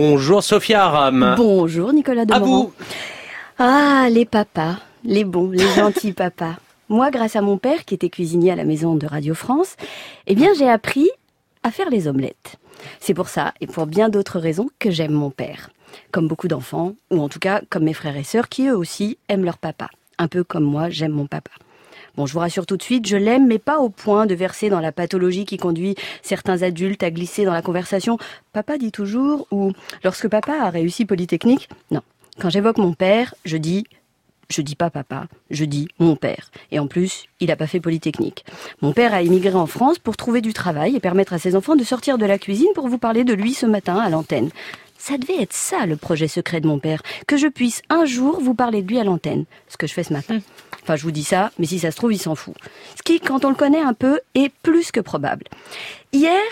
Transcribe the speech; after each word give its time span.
Bonjour 0.00 0.42
Sophia 0.42 0.84
Aram. 0.84 1.34
Bonjour 1.38 1.90
Nicolas 1.92 2.22
À 2.22 2.24
Demorand. 2.26 2.64
vous. 2.64 2.72
Ah, 3.58 4.08
les 4.10 4.26
papas, 4.26 4.76
les 5.04 5.24
bons, 5.24 5.50
les 5.50 5.66
gentils 5.76 6.12
papas. 6.12 6.56
Moi, 6.90 7.10
grâce 7.10 7.34
à 7.34 7.40
mon 7.40 7.56
père 7.56 7.86
qui 7.86 7.94
était 7.94 8.10
cuisinier 8.10 8.52
à 8.52 8.56
la 8.56 8.64
maison 8.64 8.94
de 8.94 9.06
Radio 9.06 9.34
France, 9.34 9.74
eh 10.26 10.34
bien, 10.34 10.50
j'ai 10.58 10.68
appris 10.68 11.08
à 11.62 11.70
faire 11.70 11.88
les 11.88 12.08
omelettes. 12.08 12.56
C'est 13.00 13.14
pour 13.14 13.28
ça, 13.30 13.54
et 13.62 13.66
pour 13.66 13.86
bien 13.86 14.10
d'autres 14.10 14.38
raisons, 14.38 14.68
que 14.78 14.90
j'aime 14.90 15.12
mon 15.12 15.30
père. 15.30 15.70
Comme 16.12 16.28
beaucoup 16.28 16.46
d'enfants, 16.46 16.92
ou 17.10 17.22
en 17.22 17.30
tout 17.30 17.38
cas 17.38 17.62
comme 17.70 17.84
mes 17.84 17.94
frères 17.94 18.18
et 18.18 18.22
sœurs 18.22 18.50
qui 18.50 18.66
eux 18.68 18.76
aussi 18.76 19.16
aiment 19.30 19.44
leur 19.44 19.56
papa. 19.56 19.88
Un 20.18 20.28
peu 20.28 20.44
comme 20.44 20.64
moi, 20.64 20.90
j'aime 20.90 21.12
mon 21.12 21.26
papa. 21.26 21.50
Bon, 22.16 22.26
je 22.26 22.32
vous 22.32 22.38
rassure 22.38 22.66
tout 22.66 22.76
de 22.76 22.82
suite, 22.82 23.06
je 23.06 23.16
l'aime, 23.16 23.46
mais 23.46 23.58
pas 23.58 23.78
au 23.78 23.90
point 23.90 24.26
de 24.26 24.34
verser 24.34 24.70
dans 24.70 24.80
la 24.80 24.92
pathologie 24.92 25.44
qui 25.44 25.58
conduit 25.58 25.94
certains 26.22 26.62
adultes 26.62 27.02
à 27.02 27.10
glisser 27.10 27.44
dans 27.44 27.52
la 27.52 27.62
conversation 27.62 28.18
Papa 28.52 28.78
dit 28.78 28.92
toujours 28.92 29.46
ou 29.50 29.72
lorsque 30.02 30.28
papa 30.28 30.54
a 30.62 30.70
réussi 30.70 31.04
Polytechnique. 31.04 31.68
Non. 31.90 32.00
Quand 32.40 32.50
j'évoque 32.50 32.78
mon 32.78 32.94
père, 32.94 33.34
je 33.44 33.56
dis 33.56 33.84
je 34.48 34.62
dis 34.62 34.76
pas 34.76 34.90
papa, 34.90 35.26
je 35.50 35.64
dis 35.64 35.88
mon 35.98 36.14
père. 36.14 36.50
Et 36.70 36.78
en 36.78 36.86
plus, 36.86 37.24
il 37.40 37.48
n'a 37.48 37.56
pas 37.56 37.66
fait 37.66 37.80
Polytechnique. 37.80 38.44
Mon 38.80 38.92
père 38.92 39.12
a 39.12 39.22
immigré 39.22 39.54
en 39.54 39.66
France 39.66 39.98
pour 39.98 40.16
trouver 40.16 40.40
du 40.40 40.52
travail 40.52 40.94
et 40.94 41.00
permettre 41.00 41.32
à 41.32 41.38
ses 41.38 41.56
enfants 41.56 41.76
de 41.76 41.84
sortir 41.84 42.16
de 42.16 42.26
la 42.26 42.38
cuisine 42.38 42.72
pour 42.74 42.88
vous 42.88 42.98
parler 42.98 43.24
de 43.24 43.34
lui 43.34 43.54
ce 43.54 43.66
matin 43.66 43.96
à 43.96 44.08
l'antenne. 44.08 44.50
Ça 45.06 45.18
devait 45.18 45.40
être 45.40 45.52
ça 45.52 45.86
le 45.86 45.96
projet 45.96 46.26
secret 46.26 46.60
de 46.60 46.66
mon 46.66 46.80
père, 46.80 47.00
que 47.28 47.36
je 47.36 47.46
puisse 47.46 47.80
un 47.90 48.06
jour 48.06 48.40
vous 48.40 48.54
parler 48.54 48.82
de 48.82 48.88
lui 48.88 48.98
à 48.98 49.04
l'antenne, 49.04 49.44
ce 49.68 49.76
que 49.76 49.86
je 49.86 49.94
fais 49.94 50.02
ce 50.02 50.12
matin. 50.12 50.40
Enfin, 50.82 50.96
je 50.96 51.04
vous 51.04 51.12
dis 51.12 51.22
ça, 51.22 51.52
mais 51.60 51.66
si 51.66 51.78
ça 51.78 51.92
se 51.92 51.96
trouve, 51.96 52.12
il 52.12 52.18
s'en 52.18 52.34
fout. 52.34 52.56
Ce 52.96 53.04
qui, 53.04 53.20
quand 53.20 53.44
on 53.44 53.50
le 53.50 53.54
connaît 53.54 53.80
un 53.80 53.94
peu, 53.94 54.18
est 54.34 54.52
plus 54.64 54.90
que 54.90 54.98
probable. 54.98 55.44
Hier, 56.12 56.42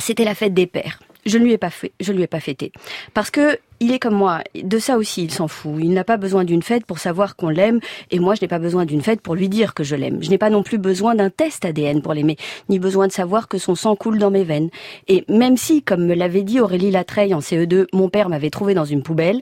c'était 0.00 0.24
la 0.24 0.34
fête 0.34 0.54
des 0.54 0.66
pères. 0.66 0.98
Je 1.28 1.38
ne 1.38 1.44
lui 1.44 1.52
ai 1.52 1.58
pas 1.58 1.70
fait, 1.70 1.92
je 2.00 2.12
lui 2.12 2.22
ai 2.22 2.26
pas 2.26 2.40
fêté. 2.40 2.72
Parce 3.12 3.30
que 3.30 3.58
il 3.80 3.92
est 3.92 3.98
comme 3.98 4.14
moi. 4.14 4.42
De 4.54 4.78
ça 4.78 4.96
aussi, 4.96 5.22
il 5.22 5.30
s'en 5.30 5.46
fout. 5.46 5.74
Il 5.78 5.92
n'a 5.92 6.02
pas 6.02 6.16
besoin 6.16 6.44
d'une 6.44 6.62
fête 6.62 6.84
pour 6.84 6.98
savoir 6.98 7.36
qu'on 7.36 7.48
l'aime. 7.48 7.80
Et 8.10 8.18
moi, 8.18 8.34
je 8.34 8.42
n'ai 8.42 8.48
pas 8.48 8.58
besoin 8.58 8.84
d'une 8.86 9.02
fête 9.02 9.20
pour 9.20 9.34
lui 9.34 9.48
dire 9.48 9.74
que 9.74 9.84
je 9.84 9.94
l'aime. 9.94 10.22
Je 10.22 10.30
n'ai 10.30 10.38
pas 10.38 10.50
non 10.50 10.62
plus 10.62 10.78
besoin 10.78 11.14
d'un 11.14 11.30
test 11.30 11.64
ADN 11.64 12.02
pour 12.02 12.12
l'aimer. 12.12 12.36
Ni 12.68 12.78
besoin 12.78 13.06
de 13.06 13.12
savoir 13.12 13.46
que 13.46 13.58
son 13.58 13.74
sang 13.74 13.94
coule 13.94 14.18
dans 14.18 14.30
mes 14.30 14.42
veines. 14.42 14.70
Et 15.06 15.24
même 15.28 15.56
si, 15.56 15.82
comme 15.82 16.06
me 16.06 16.14
l'avait 16.14 16.42
dit 16.42 16.60
Aurélie 16.60 16.90
Latreille 16.90 17.34
en 17.34 17.40
CE2, 17.40 17.86
mon 17.92 18.08
père 18.08 18.28
m'avait 18.28 18.50
trouvé 18.50 18.74
dans 18.74 18.84
une 18.84 19.02
poubelle, 19.02 19.40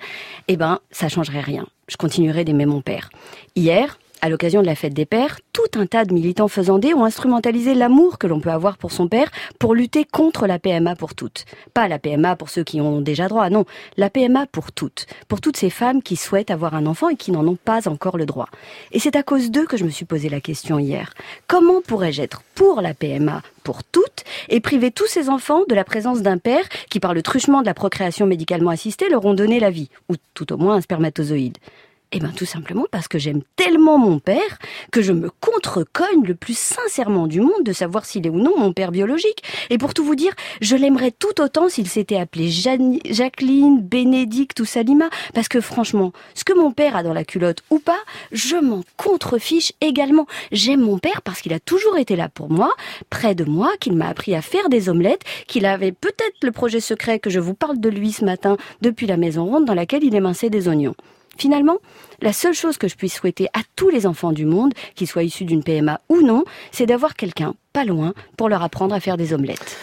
eh 0.48 0.56
ben, 0.56 0.80
ça 0.90 1.08
changerait 1.08 1.40
rien. 1.40 1.66
Je 1.88 1.96
continuerai 1.96 2.44
d'aimer 2.44 2.66
mon 2.66 2.82
père. 2.82 3.10
Hier, 3.54 3.98
à 4.26 4.28
l'occasion 4.28 4.60
de 4.60 4.66
la 4.66 4.74
fête 4.74 4.92
des 4.92 5.06
pères, 5.06 5.38
tout 5.52 5.78
un 5.78 5.86
tas 5.86 6.04
de 6.04 6.12
militants 6.12 6.48
faisandés 6.48 6.94
ont 6.94 7.04
instrumentalisé 7.04 7.74
l'amour 7.74 8.18
que 8.18 8.26
l'on 8.26 8.40
peut 8.40 8.50
avoir 8.50 8.76
pour 8.76 8.90
son 8.90 9.06
père 9.06 9.30
pour 9.60 9.72
lutter 9.72 10.04
contre 10.04 10.48
la 10.48 10.58
PMA 10.58 10.96
pour 10.96 11.14
toutes. 11.14 11.44
Pas 11.74 11.86
la 11.86 12.00
PMA 12.00 12.34
pour 12.34 12.50
ceux 12.50 12.64
qui 12.64 12.80
ont 12.80 13.00
déjà 13.00 13.28
droit, 13.28 13.48
non, 13.50 13.66
la 13.96 14.10
PMA 14.10 14.46
pour 14.46 14.72
toutes. 14.72 15.06
Pour 15.28 15.40
toutes 15.40 15.56
ces 15.56 15.70
femmes 15.70 16.02
qui 16.02 16.16
souhaitent 16.16 16.50
avoir 16.50 16.74
un 16.74 16.86
enfant 16.86 17.08
et 17.08 17.14
qui 17.14 17.30
n'en 17.30 17.46
ont 17.46 17.56
pas 17.56 17.88
encore 17.88 18.18
le 18.18 18.26
droit. 18.26 18.48
Et 18.90 18.98
c'est 18.98 19.14
à 19.14 19.22
cause 19.22 19.52
d'eux 19.52 19.66
que 19.66 19.76
je 19.76 19.84
me 19.84 19.90
suis 19.90 20.04
posé 20.04 20.28
la 20.28 20.40
question 20.40 20.80
hier. 20.80 21.14
Comment 21.46 21.80
pourrais-je 21.80 22.20
être 22.20 22.42
pour 22.56 22.80
la 22.80 22.94
PMA 22.94 23.42
pour 23.62 23.84
toutes 23.84 24.24
et 24.48 24.58
priver 24.58 24.90
tous 24.90 25.06
ces 25.06 25.28
enfants 25.28 25.62
de 25.68 25.74
la 25.74 25.84
présence 25.84 26.20
d'un 26.22 26.38
père 26.38 26.64
qui, 26.90 26.98
par 26.98 27.14
le 27.14 27.22
truchement 27.22 27.60
de 27.60 27.66
la 27.66 27.74
procréation 27.74 28.26
médicalement 28.26 28.70
assistée, 28.70 29.08
leur 29.08 29.24
ont 29.24 29.34
donné 29.34 29.60
la 29.60 29.70
vie, 29.70 29.88
ou 30.08 30.14
tout 30.34 30.52
au 30.52 30.56
moins 30.56 30.74
un 30.74 30.80
spermatozoïde 30.80 31.58
eh 32.12 32.20
bien, 32.20 32.30
tout 32.30 32.46
simplement 32.46 32.84
parce 32.92 33.08
que 33.08 33.18
j'aime 33.18 33.42
tellement 33.56 33.98
mon 33.98 34.20
père 34.20 34.58
que 34.92 35.02
je 35.02 35.12
me 35.12 35.28
contrecogne 35.40 36.22
le 36.24 36.36
plus 36.36 36.56
sincèrement 36.56 37.26
du 37.26 37.40
monde 37.40 37.64
de 37.64 37.72
savoir 37.72 38.04
s'il 38.04 38.26
est 38.26 38.30
ou 38.30 38.38
non 38.38 38.56
mon 38.56 38.72
père 38.72 38.92
biologique. 38.92 39.42
Et 39.70 39.78
pour 39.78 39.92
tout 39.92 40.04
vous 40.04 40.14
dire, 40.14 40.32
je 40.60 40.76
l'aimerais 40.76 41.10
tout 41.10 41.40
autant 41.40 41.68
s'il 41.68 41.88
s'était 41.88 42.16
appelé 42.16 42.48
Jacqueline, 42.48 43.80
Bénédicte 43.80 44.60
ou 44.60 44.64
Salima. 44.64 45.10
Parce 45.34 45.48
que 45.48 45.60
franchement, 45.60 46.12
ce 46.34 46.44
que 46.44 46.52
mon 46.52 46.70
père 46.70 46.94
a 46.94 47.02
dans 47.02 47.12
la 47.12 47.24
culotte 47.24 47.64
ou 47.70 47.80
pas, 47.80 47.98
je 48.30 48.56
m'en 48.56 48.82
contrefiche 48.96 49.72
également. 49.80 50.26
J'aime 50.52 50.82
mon 50.82 50.98
père 50.98 51.22
parce 51.22 51.40
qu'il 51.40 51.52
a 51.52 51.60
toujours 51.60 51.98
été 51.98 52.14
là 52.14 52.28
pour 52.28 52.50
moi, 52.50 52.72
près 53.10 53.34
de 53.34 53.44
moi, 53.44 53.72
qu'il 53.80 53.96
m'a 53.96 54.08
appris 54.08 54.36
à 54.36 54.42
faire 54.42 54.68
des 54.68 54.88
omelettes, 54.88 55.22
qu'il 55.48 55.66
avait 55.66 55.92
peut-être 55.92 56.44
le 56.44 56.52
projet 56.52 56.80
secret 56.80 57.18
que 57.18 57.30
je 57.30 57.40
vous 57.40 57.54
parle 57.54 57.80
de 57.80 57.88
lui 57.88 58.12
ce 58.12 58.24
matin 58.24 58.56
depuis 58.80 59.08
la 59.08 59.16
maison 59.16 59.44
ronde 59.44 59.64
dans 59.64 59.74
laquelle 59.74 60.04
il 60.04 60.14
éminçait 60.14 60.50
des 60.50 60.68
oignons. 60.68 60.94
Finalement, 61.36 61.78
la 62.20 62.32
seule 62.32 62.54
chose 62.54 62.78
que 62.78 62.88
je 62.88 62.96
puisse 62.96 63.14
souhaiter 63.14 63.48
à 63.52 63.60
tous 63.76 63.88
les 63.88 64.06
enfants 64.06 64.32
du 64.32 64.46
monde, 64.46 64.72
qu'ils 64.94 65.06
soient 65.06 65.22
issus 65.22 65.44
d'une 65.44 65.62
PMA 65.62 66.00
ou 66.08 66.22
non, 66.22 66.44
c'est 66.72 66.86
d'avoir 66.86 67.14
quelqu'un 67.14 67.54
pas 67.72 67.84
loin 67.84 68.14
pour 68.36 68.48
leur 68.48 68.62
apprendre 68.62 68.94
à 68.94 69.00
faire 69.00 69.16
des 69.16 69.34
omelettes. 69.34 69.76